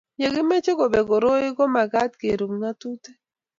ye 0.19 0.27
kimeche 0.33 0.71
kobek 0.79 1.05
koroi 1.09 1.41
ya 1.43 1.49
ko 1.57 1.63
mekat 1.73 2.11
kerub 2.19 2.51
ng'atutik 2.59 3.17